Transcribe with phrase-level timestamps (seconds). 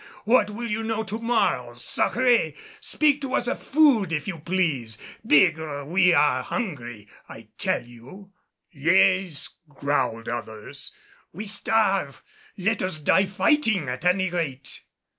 [0.25, 1.75] What will you know to morrow?
[1.75, 2.57] Sacré!
[2.79, 4.97] Speak to us of food, if you please.
[5.23, 5.85] Bigre!
[5.85, 8.31] We're hungry I tell you."
[8.71, 10.91] "Yes," growled others,
[11.33, 12.23] "we starve.
[12.57, 14.81] Let us die fighting at any rate."